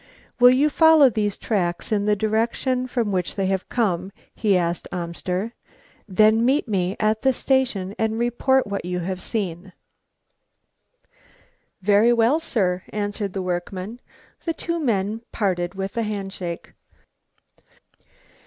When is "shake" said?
16.33-16.73